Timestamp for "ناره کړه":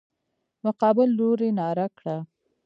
1.59-2.17